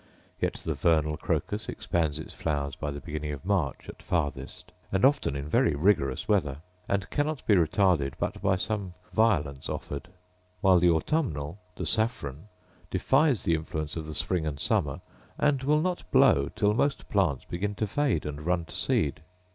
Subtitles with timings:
[0.39, 5.05] Yet the vernal crocus expands its flowers by the beginning of March at farthest, and
[5.05, 10.07] often in very rigorous weather; and cannot be retarded but by some violence offered:—
[10.61, 12.47] while the autumnal (the saffron)
[12.89, 15.01] defies the influence of the spring and summer,
[15.37, 19.21] and will not blow till most plants begin to fade and run to seed.